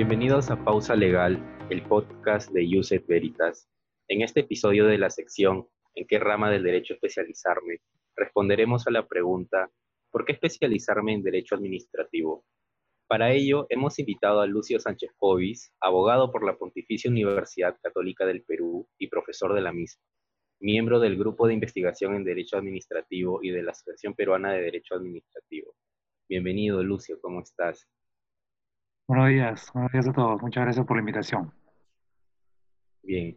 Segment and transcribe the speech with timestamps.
[0.00, 3.68] Bienvenidos a Pausa Legal, el podcast de Uset Veritas.
[4.08, 7.82] En este episodio de la sección ¿En qué rama del derecho especializarme?
[8.16, 9.70] responderemos a la pregunta
[10.10, 12.46] ¿Por qué especializarme en derecho administrativo?
[13.08, 18.42] Para ello, hemos invitado a Lucio Sánchez Jovis, abogado por la Pontificia Universidad Católica del
[18.42, 20.02] Perú y profesor de la misma,
[20.60, 24.94] miembro del Grupo de Investigación en Derecho Administrativo y de la Asociación Peruana de Derecho
[24.94, 25.74] Administrativo.
[26.26, 27.86] Bienvenido, Lucio, ¿cómo estás?
[29.10, 30.40] Buenos días, buenos días a todos.
[30.40, 31.52] Muchas gracias por la invitación.
[33.02, 33.36] Bien.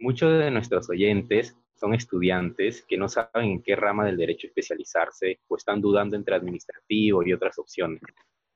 [0.00, 5.40] Muchos de nuestros oyentes son estudiantes que no saben en qué rama del derecho especializarse
[5.48, 8.00] o están dudando entre administrativo y otras opciones.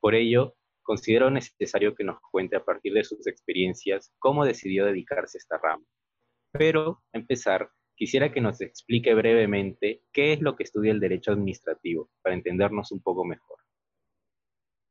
[0.01, 5.37] Por ello, considero necesario que nos cuente a partir de sus experiencias cómo decidió dedicarse
[5.37, 5.85] a esta rama.
[6.53, 11.33] Pero, a empezar, quisiera que nos explique brevemente qué es lo que estudia el derecho
[11.33, 13.59] administrativo, para entendernos un poco mejor.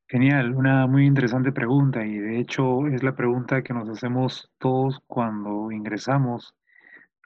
[0.08, 5.02] Genial, una muy interesante pregunta y de hecho es la pregunta que nos hacemos todos
[5.08, 6.54] cuando ingresamos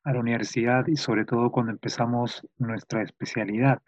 [0.06, 3.82] a la universidad y sobre todo cuando empezamos nuestra especialidad.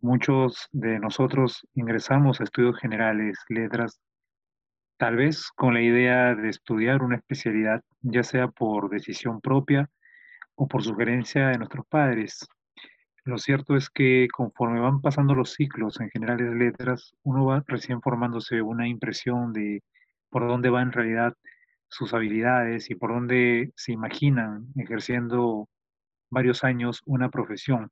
[0.00, 4.00] Muchos de nosotros ingresamos a estudios generales, letras,
[4.96, 9.90] tal vez con la idea de estudiar una especialidad, ya sea por decisión propia
[10.54, 12.48] o por sugerencia de nuestros padres.
[13.26, 18.00] Lo cierto es que conforme van pasando los ciclos en generales letras, uno va recién
[18.00, 19.82] formándose una impresión de
[20.30, 21.34] por dónde va en realidad
[21.88, 25.68] sus habilidades y por dónde se imaginan ejerciendo
[26.30, 27.90] varios años una profesión.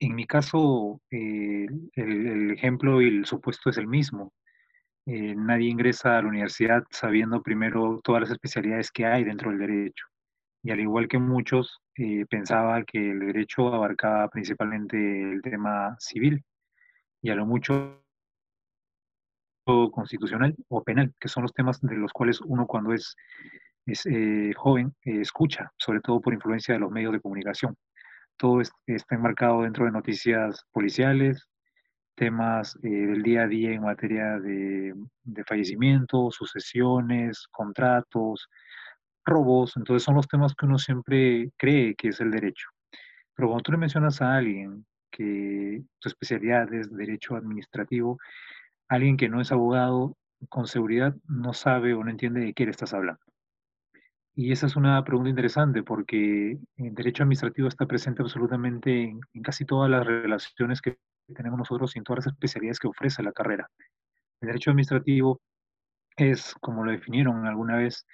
[0.00, 4.32] En mi caso, eh, el, ejemplo y el supuesto es el mismo.
[5.04, 9.58] Eh, nadie ingresa a la universidad sabiendo primero todas las especialidades que hay dentro del
[9.58, 10.06] derecho
[10.62, 16.44] y al igual que muchos, eh, pensaba que el derecho abarcaba principalmente el tema civil
[17.20, 18.04] y a lo mucho
[19.92, 23.16] constitucional o penal, que son los temas de los cuales uno cuando es,
[23.84, 27.76] es eh, joven eh, escucha, sobre todo por influencia de los medios de comunicación.
[28.36, 31.48] Todo está enmarcado dentro de noticias policiales,
[32.14, 34.94] temas del día a día en materia de,
[35.24, 38.48] de fallecimiento, sucesiones, contratos,
[39.28, 42.68] robos, entonces son los temas que uno siempre cree que es el derecho.
[43.34, 48.18] Pero cuando tú le mencionas a alguien que su especialidad es derecho administrativo,
[48.88, 50.16] alguien que no es abogado,
[50.48, 53.20] con seguridad no sabe o no entiende de qué le estás hablando.
[54.34, 59.42] Y esa es una pregunta interesante porque el derecho administrativo está presente absolutamente en, en,
[59.42, 60.98] casi todas las relaciones que
[61.34, 63.68] tenemos nosotros y en todas las especialidades que ofrece la carrera.
[64.40, 65.40] El derecho administrativo
[66.16, 68.06] es, como lo definieron alguna vez,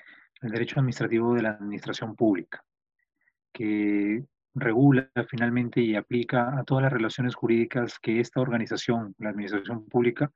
[0.44, 2.64] el derecho administrativo de la administración pública,
[3.52, 4.24] que
[4.54, 10.30] regula finalmente y aplica a todas las relaciones jurídicas que esta organización, la administración pública,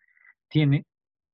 [0.49, 0.87] tiene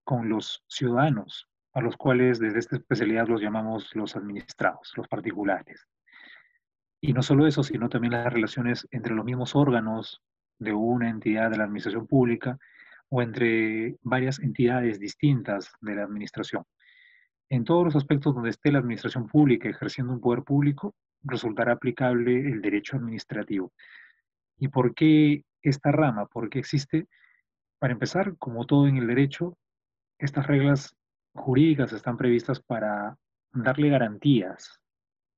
[0.04, 5.86] con los ciudadanos, a los cuales desde esta especialidad los llamamos los administrados, los particulares.
[7.00, 10.22] Y no solo eso, sino también las relaciones entre los mismos órganos
[10.58, 12.58] de una entidad de la administración pública
[13.08, 16.64] o entre varias entidades distintas de la administración.
[17.54, 20.92] En todos los aspectos donde esté la administración pública ejerciendo un poder público,
[21.22, 23.72] resultará aplicable el derecho administrativo.
[24.58, 26.26] ¿Y por qué esta rama?
[26.26, 27.06] Porque existe,
[27.78, 29.56] para empezar, como todo en el derecho,
[30.18, 30.96] estas reglas
[31.32, 33.16] jurídicas están previstas para
[33.52, 34.80] darle garantías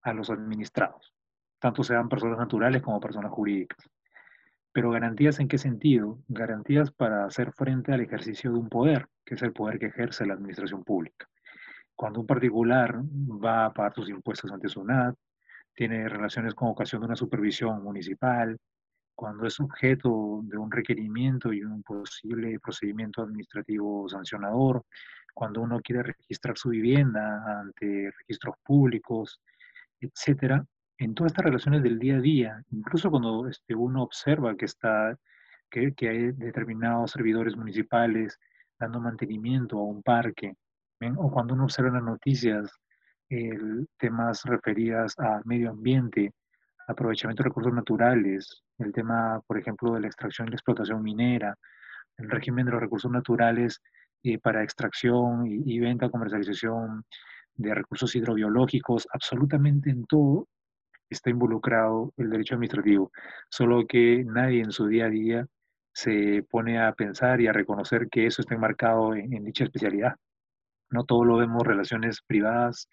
[0.00, 1.12] a los administrados,
[1.58, 3.90] tanto sean personas naturales como personas jurídicas.
[4.72, 6.18] Pero garantías en qué sentido?
[6.28, 10.24] Garantías para hacer frente al ejercicio de un poder, que es el poder que ejerce
[10.24, 11.28] la administración pública.
[11.96, 15.16] Cuando un particular va a pagar sus impuestos ante SUNAT,
[15.74, 18.58] tiene relaciones con ocasión de una supervisión municipal,
[19.14, 24.84] cuando es objeto de un requerimiento y un posible procedimiento administrativo sancionador,
[25.32, 29.40] cuando uno quiere registrar su vivienda ante registros públicos,
[30.00, 30.64] etcétera,
[30.98, 35.18] en todas estas relaciones del día a día, incluso cuando este, uno observa que, está,
[35.70, 38.38] que, que hay determinados servidores municipales
[38.78, 40.56] dando mantenimiento a un parque,
[41.16, 42.70] o cuando uno observa en las noticias
[43.28, 46.32] el, temas referidos a medio ambiente,
[46.88, 51.56] aprovechamiento de recursos naturales, el tema, por ejemplo, de la extracción y la explotación minera,
[52.18, 53.80] el régimen de los recursos naturales
[54.22, 57.04] eh, para extracción y, venta, comercialización
[57.54, 60.48] de recursos hidrobiológicos, absolutamente en todo
[61.08, 63.12] está involucrado el derecho administrativo,
[63.48, 65.46] solo que nadie en su día a día
[65.92, 70.16] se pone a pensar y a reconocer que eso está enmarcado en, en dicha especialidad.
[70.90, 72.88] No todo lo vemos relaciones privadas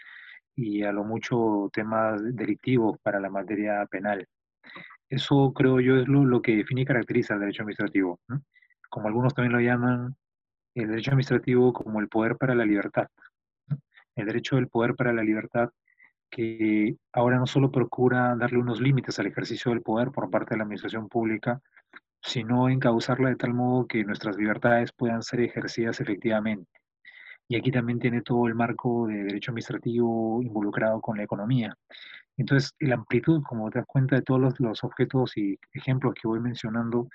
[0.56, 4.28] y a lo mucho temas delictivos para la materia penal.
[5.10, 8.20] Eso creo yo es lo, que define y caracteriza el derecho administrativo.
[8.90, 10.16] Como algunos también lo llaman,
[10.76, 13.08] el derecho administrativo como el poder para la libertad.
[14.16, 15.70] el derecho del poder para la libertad,
[16.30, 20.58] que ahora no solo procura darle unos límites al ejercicio del poder por parte de
[20.58, 21.62] la administración pública,
[22.22, 26.70] sino encauzarla de tal modo que nuestras libertades puedan ser ejercidas efectivamente.
[27.54, 31.78] Y aquí también tiene todo el marco de derecho administrativo involucrado con la economía.
[32.36, 36.28] Entonces, la amplitud, como te das cuenta de todos los, los objetos y ejemplos que
[36.28, 37.10] voy mencionando,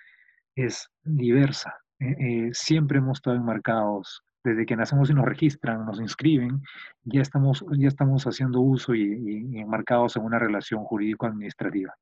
[0.55, 1.75] es diversa.
[1.99, 6.63] Eh, eh, siempre hemos estado enmarcados, desde que nacemos y nos registran, nos inscriben,
[7.03, 11.97] ya estamos, ya estamos haciendo uso y, y enmarcados en una relación jurídico-administrativa.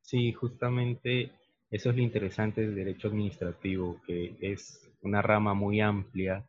[0.00, 1.32] Sí, justamente
[1.72, 6.44] eso es lo interesante del derecho administrativo, que es una rama muy amplia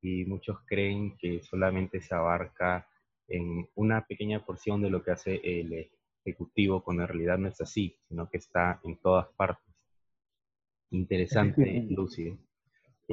[0.00, 2.88] y muchos creen que solamente se abarca
[3.28, 5.90] en una pequeña porción de lo que hace el
[6.24, 9.74] ejecutivo, cuando en realidad no es así, sino que está en todas partes.
[10.90, 12.38] Interesante, Lucy.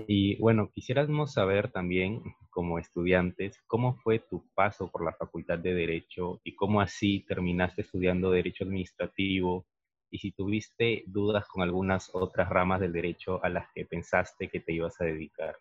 [0.08, 5.74] Y bueno, quisiéramos saber también, como estudiantes, cómo fue tu paso por la Facultad de
[5.74, 9.66] Derecho y cómo así terminaste estudiando Derecho Administrativo
[10.14, 14.60] y si tuviste dudas con algunas otras ramas del derecho a las que pensaste que
[14.60, 15.56] te ibas a dedicar.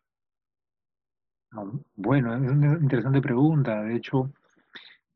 [1.95, 3.83] Bueno, es una interesante pregunta.
[3.83, 4.31] De hecho,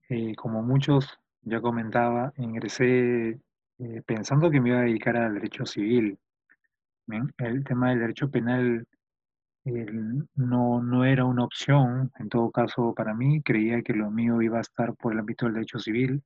[0.08, 1.06] eh, como muchos
[1.42, 3.38] ya comentaba, ingresé
[3.78, 6.18] eh, pensando que me iba a dedicar al derecho civil.
[7.36, 8.86] El tema del derecho penal
[10.34, 14.56] no, no era una opción, en todo caso para mí, creía que lo mío iba
[14.58, 16.22] a estar por el ámbito del derecho civil.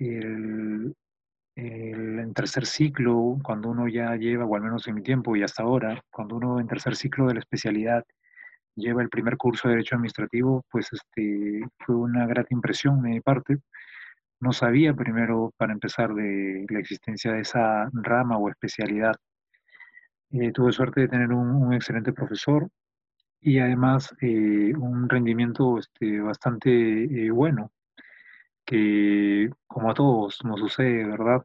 [0.00, 0.96] El,
[2.38, 6.00] tercer ciclo, cuando uno ya lleva, o al menos en mi tiempo y hasta ahora,
[6.08, 8.04] cuando uno en tercer ciclo de la especialidad
[8.76, 13.20] lleva el primer curso de Derecho Administrativo, pues este, fue una grata impresión de mi
[13.20, 13.58] parte.
[14.40, 19.16] No sabía primero, para empezar, de la existencia de esa rama o especialidad.
[20.30, 22.68] Eh, tuve suerte de tener un, excelente profesor
[23.40, 26.70] y además eh, un rendimiento este, bastante
[27.26, 27.72] eh, bueno
[28.64, 31.42] que como a todos nos sucede, ¿verdad?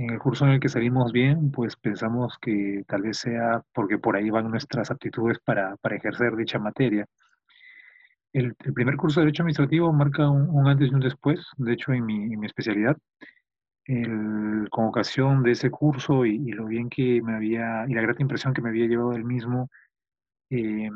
[0.00, 3.98] En el curso en el que salimos bien, pues pensamos que tal vez sea porque
[3.98, 7.04] por ahí van nuestras aptitudes para, ejercer dicha materia.
[8.32, 12.06] El, primer curso de Derecho Administrativo marca un, antes y un después, de hecho en
[12.06, 12.96] mi, especialidad.
[13.84, 18.22] El, con ocasión de ese curso y, lo bien que me había, y la grata
[18.22, 19.68] impresión que me había llevado del mismo,
[20.48, 20.88] eh,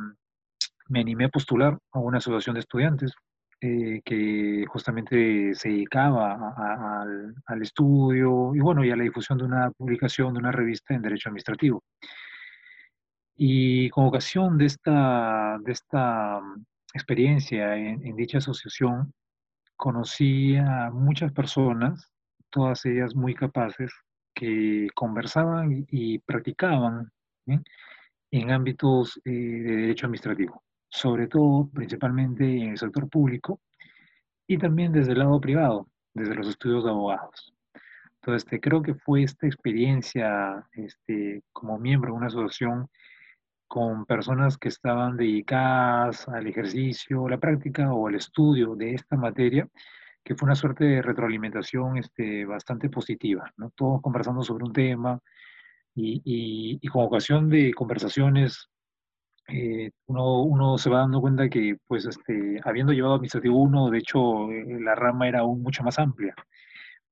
[0.88, 3.12] me animé a postular a una asociación de estudiantes
[3.66, 6.34] eh, que justamente se dedicaba
[7.46, 11.00] al, estudio y bueno, y a la difusión de una publicación, de una revista en
[11.00, 11.82] Derecho Administrativo.
[13.36, 19.14] Y con ocasión de esta, de esta mm, experiencia en, dicha asociación,
[19.76, 22.12] conocí a muchas personas,
[22.50, 23.90] todas ellas muy capaces,
[24.34, 27.10] que conversaban y, practicaban
[27.46, 30.63] en ámbitos eh, de derecho administrativo
[30.94, 33.60] sobre todo, principalmente en el sector público
[34.46, 37.52] y también desde el lado privado, desde los estudios de abogados.
[38.14, 42.88] Entonces, este, creo que fue esta experiencia este, como miembro de una asociación
[43.66, 49.68] con personas que estaban dedicadas al ejercicio, la práctica o al estudio de esta materia,
[50.22, 53.70] que fue una suerte de retroalimentación este, bastante positiva, ¿no?
[53.70, 55.20] Todos conversando sobre un tema
[55.96, 58.70] y, con ocasión de conversaciones
[59.48, 63.98] eh, uno, uno, se va dando cuenta que, pues, este, habiendo llevado Administrativo 1, de
[63.98, 66.34] hecho, eh, la rama era aún mucho más amplia,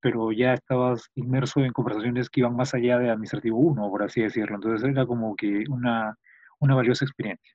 [0.01, 4.23] pero ya estabas inmerso en conversaciones que iban más allá de Administrativo 1, por así
[4.23, 4.57] decirlo.
[4.57, 6.17] Entonces era como que una,
[6.61, 7.55] una valiosa experiencia.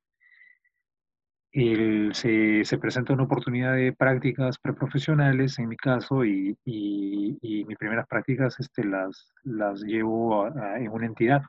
[2.13, 8.07] se, se, presenta una oportunidad de prácticas preprofesionales, en mi caso, y, y, mis primeras
[8.07, 11.41] prácticas este, las, las llevo en una entidad,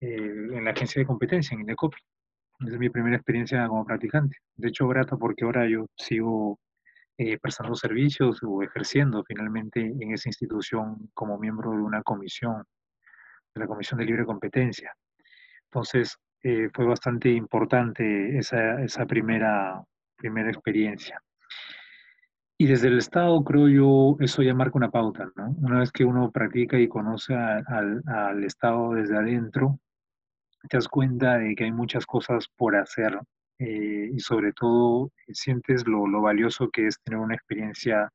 [0.00, 1.98] eh, en la agencia de competencia, en INECOPI.
[2.66, 4.38] Es mi primera experiencia como practicante.
[4.56, 6.58] De hecho, grata porque ahora yo sigo
[7.18, 12.64] eh, prestando servicios o ejerciendo finalmente en esa institución como miembro de una comisión,
[13.54, 14.92] de la Comisión de Libre Competencia.
[15.66, 19.82] Entonces, eh, fue bastante importante esa, esa primera,
[20.16, 21.22] primera experiencia.
[22.58, 25.50] Y desde el Estado, creo yo, eso ya marca una pauta, ¿no?
[25.58, 29.80] Una vez que uno practica y conoce al, al Estado desde adentro,
[30.68, 33.18] te das cuenta de que hay muchas cosas por hacer
[33.58, 38.10] eh, y sobre todo sientes lo, valioso que es tener una experiencia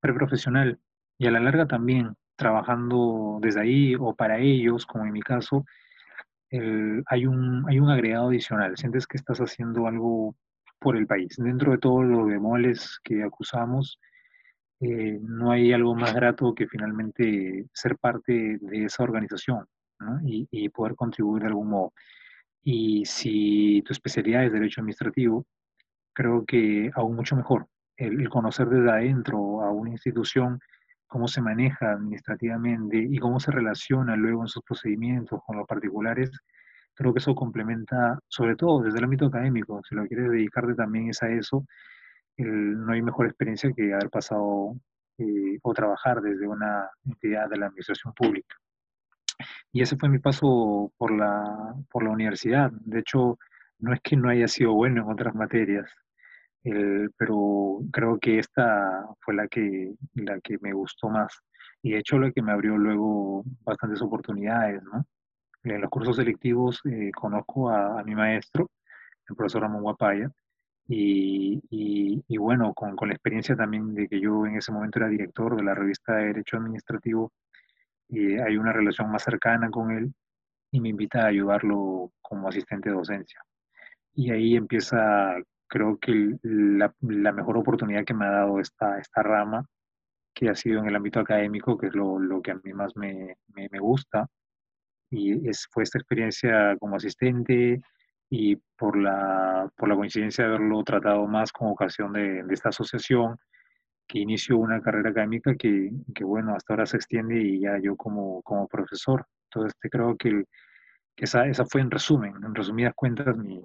[0.00, 0.78] preprofesional
[1.18, 5.64] y a la larga también trabajando desde ahí o para ellos, como en mi caso,
[7.06, 10.36] hay, un, hay un agregado adicional, sientes que estás haciendo algo
[10.78, 11.34] por el país.
[11.36, 13.98] Dentro de todo lo de moles que acusamos,
[14.80, 19.66] eh, no hay algo más grato que finalmente ser parte de esa organización
[20.24, 21.92] y, poder contribuir de algún modo.
[22.62, 25.46] Y si tu especialidad es derecho administrativo,
[26.12, 27.66] creo que aún mucho mejor.
[27.96, 30.58] El, conocer desde adentro a una institución
[31.06, 36.30] cómo se maneja administrativamente y cómo se relaciona luego en sus procedimientos con los particulares,
[36.94, 41.10] creo que eso complementa, sobre todo desde el ámbito académico, si lo quieres dedicarte también
[41.10, 41.64] es a eso,
[42.38, 44.74] no hay mejor experiencia que haber pasado
[45.18, 48.56] eh, o trabajar desde una entidad de la administración pública.
[49.74, 52.70] Y ese fue mi paso por la, por la universidad.
[52.70, 53.40] De hecho,
[53.80, 55.90] no es que no haya sido bueno en otras materias,
[56.62, 61.40] pero creo que esta fue la que, la que me gustó más.
[61.82, 65.04] Y de hecho, la que me abrió luego bastantes oportunidades, ¿no?
[65.64, 68.70] En los cursos selectivos eh, conozco a, mi maestro,
[69.28, 70.30] el profesor Ramón Guapaya,
[70.86, 71.60] y,
[72.28, 75.56] y, bueno, con, con, la experiencia también de que yo en ese momento era director
[75.56, 77.32] de la revista de Derecho Administrativo,
[78.08, 80.12] y hay una relación más cercana con él
[80.70, 83.40] y me invita a ayudarlo como asistente de docencia.
[84.14, 85.36] Y ahí empieza,
[85.68, 89.64] creo que la, mejor oportunidad que me ha dado esta, esta rama,
[90.34, 92.96] que ha sido en el ámbito académico, que es lo, lo que a mí más
[92.96, 94.26] me, me, gusta.
[95.10, 97.80] Y es, fue esta experiencia como asistente
[98.28, 102.70] y por la, por la coincidencia de haberlo tratado más como ocasión de, de esta
[102.70, 103.36] asociación,
[104.06, 107.96] que inició una carrera académica que, que, bueno, hasta ahora se extiende y ya yo
[107.96, 109.26] como, como profesor.
[109.50, 110.44] Entonces, creo que,
[111.16, 113.62] que esa, esa, fue en resumen, en resumidas cuentas, mi,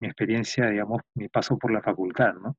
[0.00, 2.56] mi, experiencia, digamos, mi paso por la facultad, ¿no?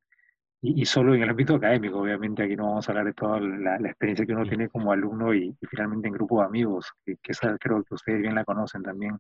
[0.62, 3.40] Y, y, solo en el ámbito académico, obviamente, aquí no vamos a hablar de toda
[3.40, 6.92] la, la experiencia que uno tiene como alumno y, y, finalmente en grupo de amigos,
[7.06, 9.18] que, que esa creo que ustedes bien la conocen también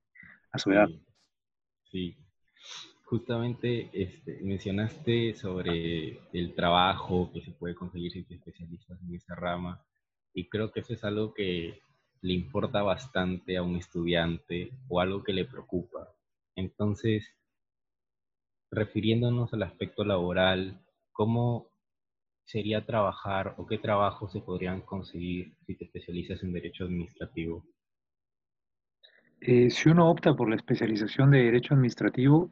[0.51, 0.88] a su edad.
[1.83, 2.17] Sí,
[3.13, 9.36] justamente este, mencionaste sobre el trabajo que se puede conseguir si te especialistas en esa
[9.36, 9.86] rama
[10.34, 11.84] y creo que eso es algo que
[12.22, 16.10] le importa bastante a un estudiante o algo que le preocupa.
[16.55, 17.29] Entonces,
[18.72, 21.67] refiriéndonos al aspecto laboral, ¿cómo
[22.46, 27.63] sería trabajar o qué trabajos se podrían conseguir si te especializas en derecho administrativo?
[29.39, 32.51] Eh, si uno opta por la especialización de derecho administrativo,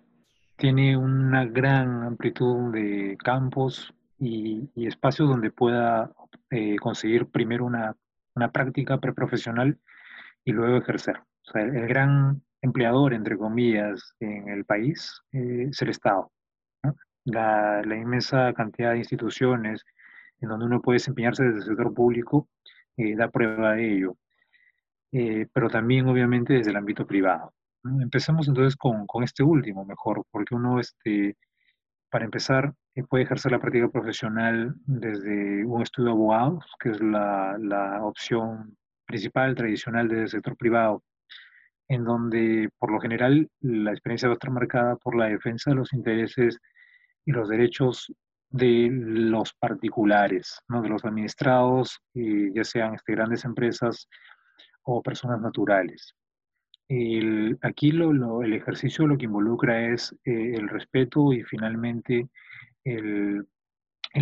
[0.62, 6.12] tiene una gran amplitud de campos y, espacios donde pueda
[6.52, 7.96] eh, conseguir primero una,
[8.36, 9.80] una, práctica preprofesional
[10.46, 11.18] y luego ejercer.
[11.18, 16.32] O sea, el, gran empleador, entre comillas, en el país eh, es el Estado.
[17.26, 19.84] La, la, inmensa cantidad de instituciones
[20.42, 22.48] en donde uno puede desempeñarse desde el sector público
[22.98, 24.16] eh, da prueba de ello.
[25.54, 27.52] pero también, obviamente, desde el ámbito privado.
[27.84, 31.38] Empecemos entonces con, con, este último mejor, porque uno, este,
[32.10, 37.02] para empezar, eh, puede ejercer la práctica profesional desde un estudio de abogados, que es
[37.02, 41.04] la, la opción principal, tradicional del sector privado,
[41.88, 45.78] en donde por lo general la experiencia va a estar marcada por la defensa de
[45.78, 46.60] los intereses
[47.26, 48.14] y los derechos
[48.50, 50.82] de los particulares, ¿no?
[50.82, 54.08] de los administrados, ya sean este, grandes empresas
[54.84, 56.14] o personas naturales.
[56.94, 62.28] El, aquí lo, el ejercicio lo que involucra es eh, el respeto y finalmente
[62.84, 63.48] el,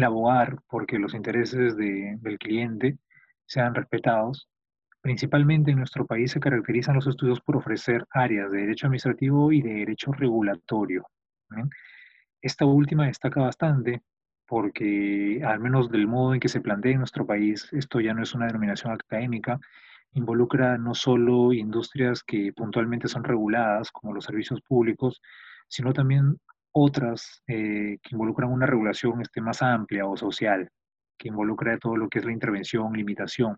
[0.04, 3.00] abogar porque los intereses de, del cliente
[3.48, 4.48] sean respetados.
[5.02, 9.64] Principalmente en nuestro país se caracterizan los estudios por ofrecer áreas de derecho administrativo y
[9.64, 11.08] de derecho regulatorio.
[12.40, 14.04] Esta última destaca bastante
[14.46, 18.22] porque, al menos del modo en que se plantea en nuestro país, esto ya no
[18.22, 19.60] es una denominación académica,
[20.14, 25.22] involucra no solo industrias que puntualmente son reguladas, como los servicios públicos,
[25.68, 26.38] sino también
[26.72, 30.70] otras eh, que involucran una regulación este, más amplia o social,
[31.18, 33.58] que involucra todo lo que es la intervención, limitación.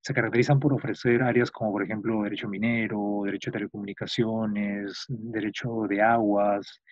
[0.00, 6.02] Se caracterizan por ofrecer áreas como, por ejemplo, derecho minero, derecho de telecomunicaciones, derecho de
[6.02, 6.82] aguas,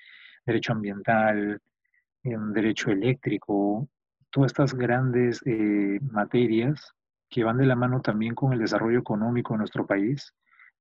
[0.47, 1.61] derecho ambiental,
[2.25, 3.89] em, derecho eléctrico,
[4.31, 6.95] todas estas grandes eh, materias
[7.33, 10.35] que van de la mano también con el desarrollo económico de nuestro país,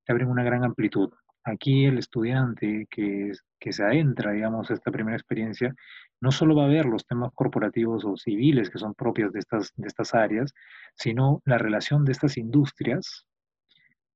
[0.07, 1.09] abren una gran amplitud.
[1.45, 5.73] Aquí el estudiante que, que se adentra, digamos, a esta primera experiencia,
[6.19, 9.71] no solo va a ver los temas corporativos o civiles que son propios de estas,
[9.77, 10.53] de estas áreas,
[10.95, 13.25] sino la relación de estas industrias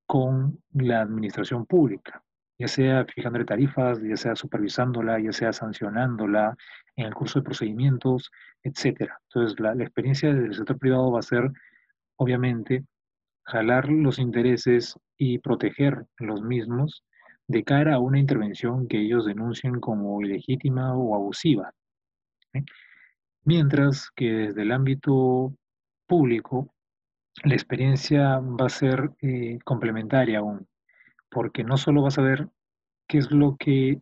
[0.06, 2.22] con la administración pública,
[2.60, 6.56] ya sea fijándole tarifas, ya sea supervisándola, ya sea sancionándola
[6.98, 8.30] en el curso de procedimientos,
[8.62, 9.10] etc.
[9.30, 11.50] Entonces, la experiencia del sector privado va a ser
[12.18, 12.86] obviamente,
[13.44, 17.04] jalar los intereses y proteger los mismos
[17.48, 21.74] de cara a una intervención que ellos denuncien como ilegítima o abusiva.
[23.44, 25.54] Mientras que desde el ámbito
[26.08, 26.74] público,
[27.44, 30.68] la experiencia va a ser eh, complementaria aún,
[31.30, 32.50] porque no solo vas a ver
[33.08, 34.02] qué es lo que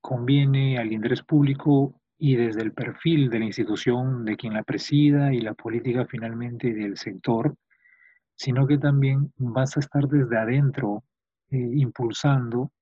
[0.00, 5.32] conviene al interés público y desde el perfil de la institución, de quien la presida
[5.32, 7.54] y la política finalmente del sector,
[8.34, 11.04] sino que también vas a estar desde adentro
[11.50, 12.72] eh, impulsando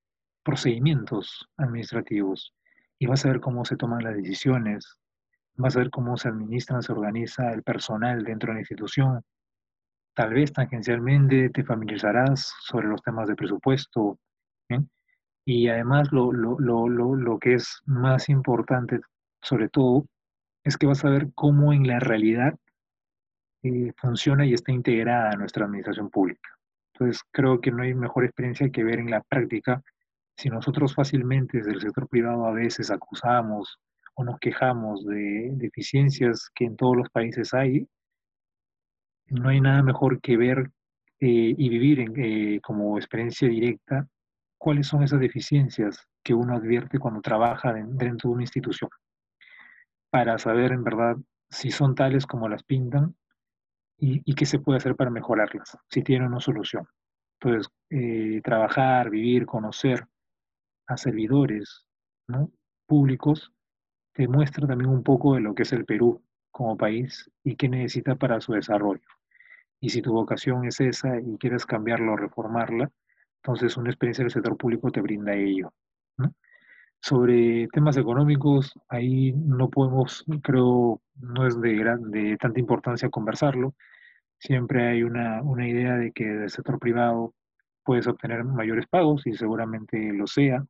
[0.43, 2.55] procedimientos administrativos
[2.99, 4.99] y vas a ver cómo se toman las decisiones,
[5.57, 9.23] vas a ver cómo se administra, se organiza el personal dentro de la institución.
[10.15, 14.19] Tal vez tangencialmente te familiarizarás sobre los temas de presupuesto.
[15.45, 19.01] Y además lo, lo, lo, lo, que es más importante,
[19.47, 20.07] sobre todo,
[20.65, 22.55] es que vas a ver cómo en la realidad
[23.63, 26.51] eh, funciona y está integrada nuestra administración pública.
[26.93, 29.83] Entonces, creo que no hay mejor experiencia que ver en la práctica.
[30.37, 33.79] Si nosotros fácilmente desde el sector privado a veces acusamos
[34.15, 37.87] o nos quejamos de deficiencias que en todos los países hay,
[39.29, 40.71] no hay nada mejor que ver
[41.21, 44.07] eh, y vivir eh, como experiencia directa
[44.59, 48.91] cuáles son esas deficiencias que uno advierte cuando trabaja dentro de una institución,
[50.11, 51.17] para saber en verdad
[51.51, 53.17] si son tales como las pintan
[53.99, 56.87] y, qué se puede hacer para mejorarlas, si tienen una solución.
[57.41, 60.07] Entonces, eh, trabajar, vivir, conocer
[60.87, 61.87] a servidores
[62.87, 63.53] públicos
[64.13, 67.69] te muestra también un poco de lo que es el Perú como país y qué
[67.69, 69.07] necesita para su desarrollo.
[69.81, 72.91] Y si tu vocación es esa y quieres cambiarla o reformarla,
[73.43, 75.73] entonces una experiencia del sector público te brinda ello.
[77.09, 83.77] Sobre temas económicos, ahí no podemos, creo, no es de, de tanta importancia conversarlo.
[84.41, 87.33] Siempre hay una, una idea de que del sector privado
[87.85, 90.67] puedes obtener mayores pagos y seguramente lo sea,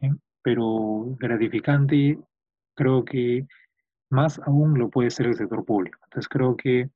[0.00, 0.10] ¿eh?
[0.42, 2.18] pero gratificante
[2.74, 3.46] creo que
[4.10, 6.00] más aún lo puede ser el sector público.
[6.06, 6.90] Entonces creo que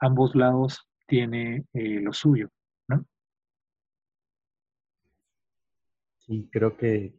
[0.00, 2.50] ambos lados tiene eh, lo suyo,
[2.88, 3.06] ¿no?
[6.18, 7.14] Sí, creo que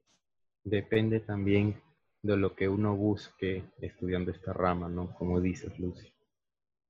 [0.65, 1.81] depende también
[2.21, 5.13] de lo que uno busque estudiando esta rama, ¿no?
[5.15, 6.11] Como dices, Lucy.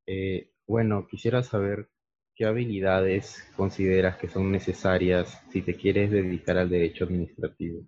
[0.08, 1.90] Eh, bueno, quisiera saber
[2.34, 7.86] qué habilidades consideras que son necesarias si te quieres dedicar al derecho administrativo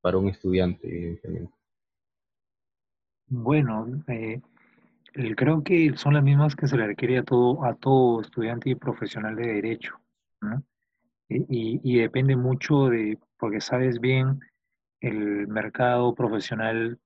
[0.00, 1.54] para un estudiante, evidentemente.
[3.26, 4.40] Bueno, eh,
[5.36, 8.74] creo que son las mismas que se le requiere a todo, a todo estudiante y
[8.74, 9.94] profesional de derecho,
[10.40, 10.62] ¿no?
[11.28, 14.40] Y, depende mucho de, porque sabes bien,
[15.00, 16.98] el mercado profesional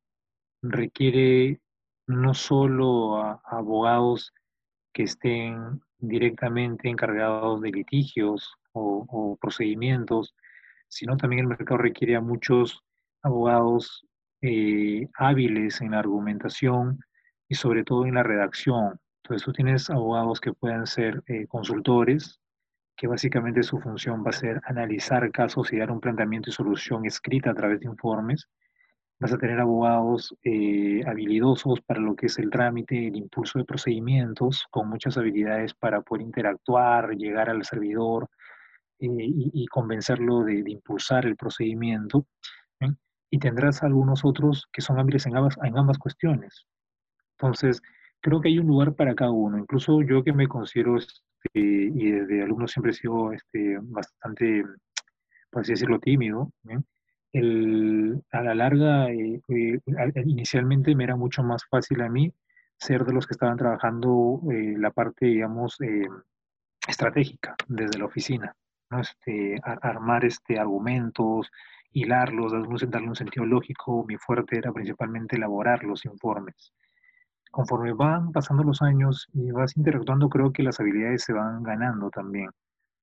[0.63, 1.61] requiere
[2.07, 4.33] no solo a, abogados
[4.93, 10.35] que estén directamente encargados de litigios o, procedimientos,
[10.89, 12.83] sino también el mercado requiere a muchos
[13.23, 14.07] abogados
[14.43, 17.01] eh, hábiles en la argumentación
[17.49, 19.01] y sobre todo en la redacción.
[19.23, 22.41] Entonces tú tienes abogados que puedan ser eh, consultores,
[22.97, 27.05] que básicamente su función va a ser analizar casos y dar un planteamiento y solución
[27.07, 28.49] escrita a través de informes.
[29.21, 33.65] Vas a tener abogados eh, habilidosos para lo que es el trámite, el impulso de
[33.65, 38.29] procedimientos, con muchas habilidades para poder interactuar, llegar al servidor
[38.99, 42.27] y, convencerlo de, de impulsar el procedimiento
[43.35, 46.69] y tendrás algunos otros que son hábiles en ambas, en ambas cuestiones.
[47.37, 47.83] Entonces,
[48.21, 49.59] creo que hay un lugar para cada uno.
[49.59, 50.95] Incluso yo que me considero,
[51.53, 54.65] y desde alumno siempre he sido este, bastante,
[55.51, 56.51] por así decirlo, tímido,
[57.35, 59.81] el, a la larga, eh, eh,
[60.25, 62.33] inicialmente me era mucho más fácil a mí
[62.79, 65.77] ser de los que estaban trabajando eh, la parte, digamos,
[66.87, 68.55] estratégica desde la oficina,
[68.91, 69.01] ¿no?
[69.01, 71.51] este, armar este, argumentos,
[71.93, 72.53] hilarlos,
[72.89, 74.05] darle un sentido lógico.
[74.07, 76.73] Mi fuerte era principalmente elaborar los informes.
[77.55, 82.11] Conforme van pasando los años y vas interactuando, creo que las habilidades se van ganando
[82.11, 82.51] también.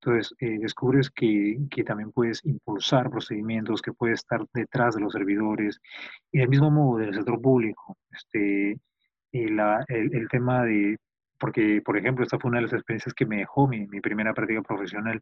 [0.01, 5.13] Entonces, eh, descubres que, que, también puedes impulsar procedimientos, que puedes estar detrás de los
[5.13, 5.79] servidores.
[6.33, 8.77] Y del mismo modo, del sector público, este,
[9.31, 10.97] el, el, tema de,
[11.39, 14.33] porque, por ejemplo, esta fue una de las experiencias que me dejó mi, mi primera
[14.33, 15.21] práctica profesional,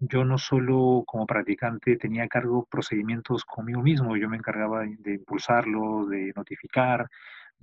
[0.00, 5.14] yo no solo como practicante tenía a cargo procedimientos conmigo mismo, yo me encargaba de
[5.14, 7.08] impulsarlos, de notificar,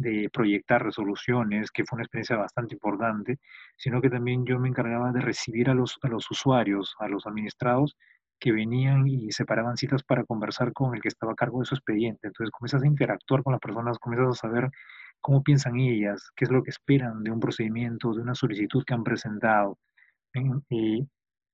[0.02, 3.40] de proyectar resoluciones, que fue una experiencia bastante importante,
[3.78, 7.28] sino que también yo me encargaba de recibir a los, a los usuarios, a los
[7.28, 7.96] administrados
[8.40, 11.76] que venían y separaban citas para conversar con el que estaba a cargo de su
[11.76, 12.28] expediente.
[12.28, 14.70] Entonces comienzas a interactuar con las personas, comienzas a saber
[15.20, 18.94] cómo piensan ellas, qué es lo que esperan de un procedimiento, de una solicitud que
[18.96, 19.78] han presentado.
[20.70, 21.08] Y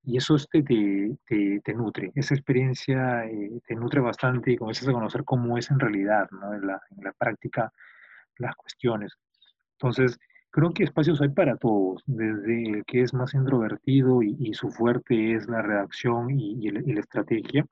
[0.07, 4.93] y eso te, te, te, nutre, esa experiencia eh, te nutre bastante y comienzas a
[4.93, 6.53] conocer cómo es en realidad, ¿no?
[6.53, 7.73] en, la, en la práctica,
[8.39, 9.13] las cuestiones.
[9.79, 10.17] Entonces,
[10.51, 15.33] creo que espacios hay para todos, desde el que es más introvertido y, su fuerte
[15.33, 17.65] es la redacción y, y, la estrategia,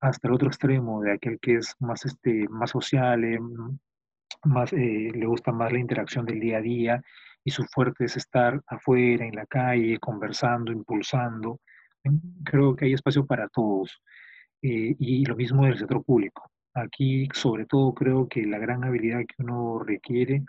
[0.00, 3.38] hasta el otro extremo de aquel que es más, este, más social, eh,
[4.44, 7.02] más, eh, le gusta más la interacción del día a día
[7.44, 11.60] y su fuerte es estar afuera, en la calle, conversando, impulsando.
[12.44, 14.00] Creo que hay espacio para todos.
[14.62, 16.50] Eh, y lo mismo del sector público.
[16.74, 20.44] Aquí, sobre todo, creo que la gran habilidad que uno requiere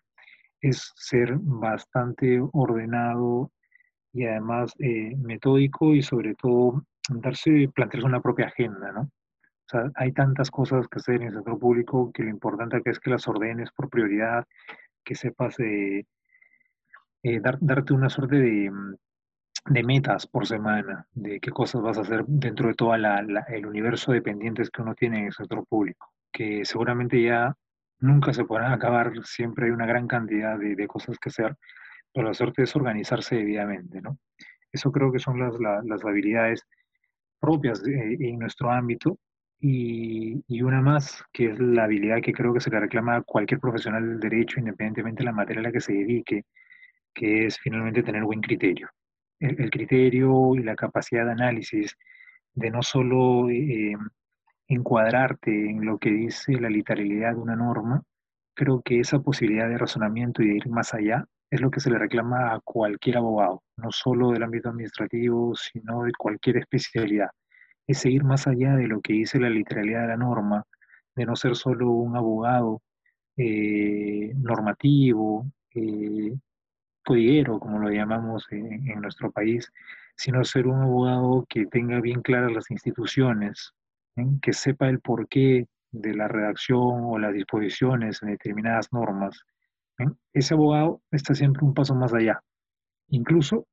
[0.61, 3.51] es ser bastante ordenado
[4.11, 9.01] y además metódico y sobre todo darse, plantearse una propia agenda, ¿no?
[9.01, 12.99] O sea, hay tantas cosas que hacer en el sector público que lo importante es
[12.99, 14.45] que las ordenes por prioridad,
[15.03, 16.05] que sepas eh,
[17.23, 18.71] darte una suerte de,
[19.83, 24.21] metas por semana, de qué cosas vas a hacer dentro de todo el universo de
[24.21, 27.55] pendientes que uno tiene en el sector público, que seguramente ya
[27.99, 31.55] nunca se podrán acabar, siempre hay una gran cantidad de, de cosas que hacer,
[32.13, 34.19] pero la suerte es organizarse debidamente, ¿no?
[34.75, 36.67] Eso creo que son las, las habilidades
[37.39, 39.17] propias en nuestro ámbito
[39.61, 43.61] y, una más, que es la habilidad que creo que se le reclama a cualquier
[43.61, 46.43] profesional del derecho, independientemente de la materia a la que se dedique,
[47.13, 48.89] que es finalmente tener buen criterio.
[49.39, 51.95] El, criterio y la capacidad de análisis
[52.53, 53.95] de no solo eh,
[54.67, 58.03] encuadrarte en lo que dice la literalidad de una norma,
[58.55, 61.89] creo que esa posibilidad de razonamiento y de ir más allá es lo que se
[61.89, 67.29] le reclama a cualquier abogado, no solo del ámbito administrativo, sino de cualquier especialidad.
[67.87, 70.63] Es seguir más allá de lo que dice la literalidad de la norma,
[71.15, 72.81] de no ser solo un abogado
[73.37, 76.35] eh, normativo, eh,
[77.05, 79.71] codiguero, como lo llamamos en, nuestro país,
[80.15, 83.73] sino ser un abogado que tenga bien claras las instituciones,
[84.15, 84.25] ¿eh?
[84.41, 89.41] que sepa el porqué de la redacción o las disposiciones en determinadas normas.
[90.33, 92.41] Ese abogado está siempre un paso más allá,
[93.07, 93.65] incluso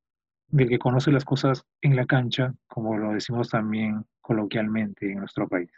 [0.47, 5.47] del que conoce las cosas en la cancha, como lo decimos también coloquialmente en nuestro
[5.47, 5.71] país.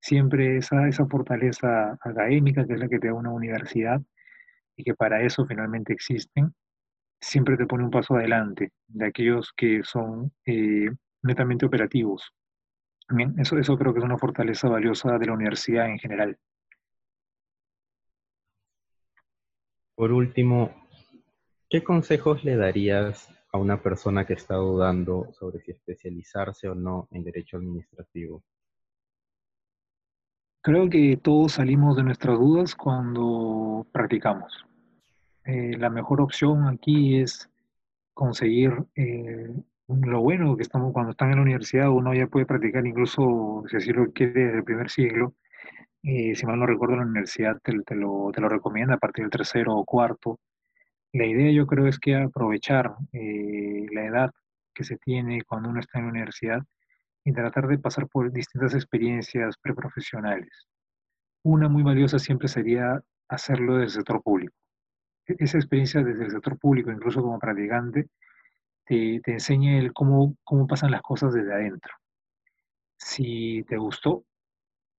[0.00, 4.02] Siempre esa, esa fortaleza académica, que es la que te da una universidad,
[4.76, 6.54] y que para eso finalmente existen,
[7.20, 10.90] siempre te pone un paso adelante de aquellos que son eh,
[11.22, 12.32] netamente operativos.
[13.38, 16.38] Eso, eso creo que es una fortaleza valiosa de la universidad en general.
[19.94, 20.74] Por último,
[21.68, 27.08] ¿qué consejos le darías a una persona que está dudando sobre si especializarse o no
[27.10, 28.42] en derecho administrativo?
[30.62, 34.66] Creo que todos salimos de nuestras dudas cuando practicamos.
[35.44, 37.50] Eh, la mejor opción aquí es
[38.14, 39.54] conseguir eh,
[40.30, 43.92] bueno que estamos cuando están en la universidad, uno ya puede practicar incluso, si así
[43.92, 45.34] lo quiere, desde el primer siglo.
[46.04, 49.32] Eh, si mal no recuerdo, la universidad te, lo, te, lo, recomienda a partir del
[49.32, 50.38] tercero o cuarto.
[51.12, 54.30] La idea yo creo es que aprovechar eh, la edad
[54.72, 56.60] que se tiene cuando uno está en la universidad
[57.24, 60.68] y tratar de pasar por distintas experiencias preprofesionales.
[61.42, 64.54] Una muy valiosa siempre sería hacerlo desde el sector público.
[65.26, 68.06] E-, esa experiencia desde el sector público, incluso como practicante,
[68.90, 71.94] te, te enseña el cómo, cómo pasan las cosas desde adentro.
[72.96, 74.24] Si te gustó,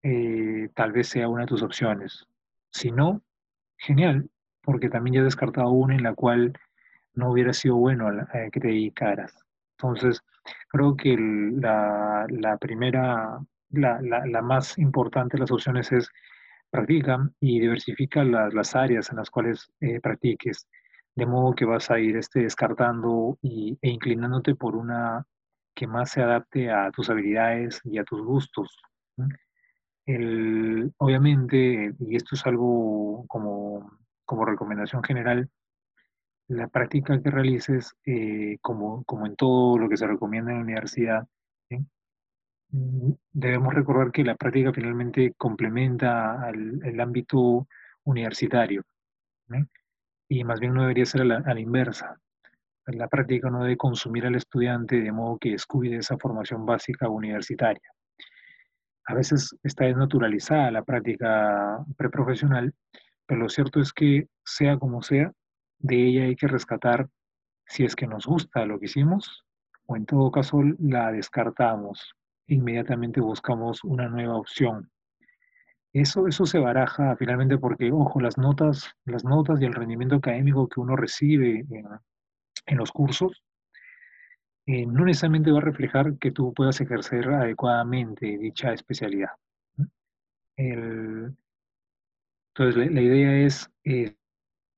[0.02, 2.26] eh, tal vez sea una de tus opciones.
[2.70, 3.20] Si no,
[3.76, 4.30] genial,
[4.62, 6.58] porque también ya he descartado una en la cual
[7.12, 9.36] no hubiera sido bueno eh, que te dedicaras.
[9.76, 10.22] Entonces,
[10.68, 16.08] creo que la, primera, la, más importante de las opciones es
[16.70, 20.66] practica y diversifica las, áreas en las cuales eh, practiques,
[21.14, 25.24] de modo que vas a ir este, descartando y, e inclinándote por una
[25.74, 28.76] que más se adapte a tus habilidades y a tus gustos.
[30.98, 33.90] obviamente, y esto es algo como
[34.32, 35.50] como recomendación general,
[36.48, 40.64] la práctica que realices, eh, como, como en todo lo que se recomienda en la
[40.64, 41.28] universidad,
[42.70, 47.68] mm, debemos recordar que la práctica finalmente complementa al, el ámbito
[48.04, 48.82] universitario
[50.32, 52.18] y más bien no debería ser a la, inversa.
[52.86, 57.90] La práctica no debe consumir al estudiante de modo que descuide esa formación básica universitaria.
[59.06, 62.74] A veces está desnaturalizada la práctica preprofesional
[63.26, 65.32] pero lo cierto es que, sea como sea,
[65.78, 67.08] de ella hay que rescatar
[67.66, 69.44] si es que nos gusta lo que hicimos
[69.86, 72.14] o en todo caso la descartamos.
[72.46, 74.90] Inmediatamente buscamos una nueva opción.
[75.92, 80.68] Eso, eso se baraja finalmente porque, ojo, las notas, las notas y el rendimiento académico
[80.68, 81.66] que uno recibe
[82.66, 83.42] en, los cursos
[84.66, 89.30] eh, no necesariamente va a reflejar que tú puedas ejercer adecuadamente dicha especialidad.
[90.56, 91.36] Entonces,
[92.92, 94.16] la, idea es eh,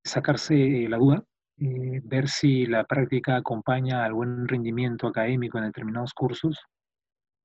[0.02, 1.24] sacarse la duda,
[1.58, 6.58] eh, ver si la práctica acompaña al buen rendimiento académico en determinados cursos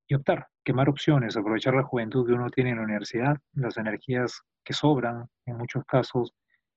[0.07, 4.43] y optar, quemar opciones, aprovechar la juventud que uno tiene en la universidad, las energías
[4.63, 6.31] que sobran en muchos casos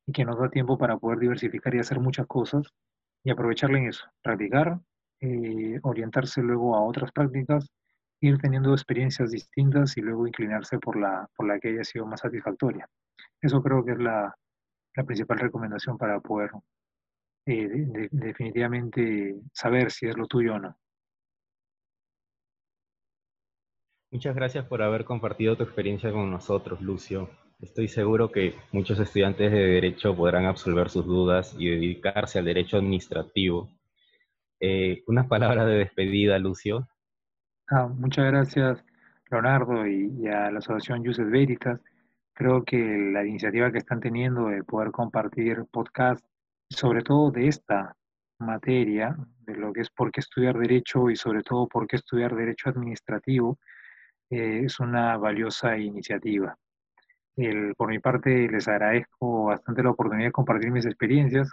[0.07, 2.67] y que nos da tiempo para poder diversificar y hacer muchas cosas
[3.23, 4.81] y aprovecharla en eso, practicar,
[5.21, 7.69] eh, orientarse luego a otras prácticas,
[8.23, 12.21] ir teniendo experiencias distintas y luego inclinarse por la, por la que haya sido más
[12.21, 12.89] satisfactoria.
[13.43, 14.35] Eso creo que es la,
[14.97, 16.51] la principal recomendación para poder
[17.45, 20.79] eh, definitivamente saber si es lo tuyo o no.
[24.13, 27.31] Muchas gracias por haber compartido tu experiencia con nosotros, Lucio.
[27.63, 32.77] Estoy seguro que muchos estudiantes de Derecho podrán absolver sus dudas y dedicarse al derecho
[32.77, 33.71] administrativo.
[34.61, 36.87] Eh, unas palabras de despedida, Lucio.
[37.71, 38.85] Ah, muchas gracias,
[39.31, 41.81] Leonardo, y, a la Asociación Juses Veritas.
[42.35, 46.23] Creo que la iniciativa que están teniendo de poder compartir podcast,
[46.69, 47.97] sobre todo de esta
[48.39, 52.37] materia, de lo que es por qué estudiar Derecho y sobre todo por qué estudiar
[52.37, 53.59] Derecho Administrativo,
[54.33, 56.57] eh, es una valiosa iniciativa.
[57.77, 61.51] por mi parte, les agradezco bastante la oportunidad de compartir mis experiencias.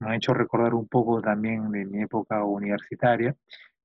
[0.00, 3.34] Me ha hecho recordar un poco también de mi época universitaria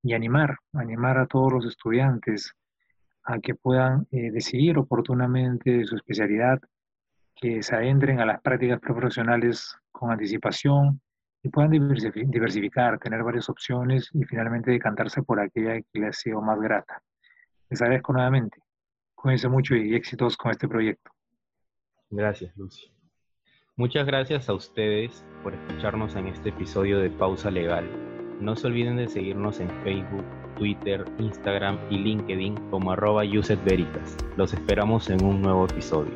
[0.02, 2.54] y animar, animar a todos los estudiantes
[3.24, 6.60] a que puedan eh, decidir oportunamente su especialidad,
[7.36, 11.02] que se adentren a las prácticas profesionales con anticipación
[11.44, 16.42] y puedan diversificar, tener varias opciones y finalmente decantarse por aquella que les ha sido
[16.42, 17.02] más grata.
[17.70, 18.62] Les agradezco nuevamente.
[19.16, 21.12] Cuídense mucho y éxitos con este proyecto.
[22.10, 22.90] Gracias, Lucio.
[23.76, 27.90] Muchas gracias a ustedes por escucharnos en este episodio de Pausa Legal.
[28.42, 33.24] No se olviden de seguirnos en Facebook, Twitter, Instagram y LinkedIn como arroba
[33.66, 34.18] Veritas.
[34.36, 36.14] Los esperamos en un nuevo episodio.